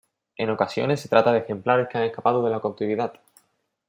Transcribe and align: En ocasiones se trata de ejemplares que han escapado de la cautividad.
En 0.35 0.49
ocasiones 0.49 0.99
se 0.99 1.09
trata 1.09 1.31
de 1.31 1.37
ejemplares 1.41 1.87
que 1.87 1.99
han 1.99 2.05
escapado 2.05 2.43
de 2.43 2.49
la 2.49 2.59
cautividad. 2.59 3.13